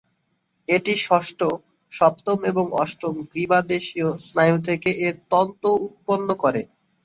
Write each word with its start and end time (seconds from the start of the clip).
এটি 0.67 0.93
ষষ্ঠ, 1.01 1.39
সপ্তম 1.91 2.37
এবং 2.51 2.65
অষ্টম 2.81 3.13
গ্রীবাদেশীয় 3.31 4.09
স্নায়ু 4.25 4.57
থেকে 4.67 4.89
এর 5.05 5.15
তন্তু 5.31 5.69
উৎপন্ন 5.85 6.27
করে। 6.43 6.61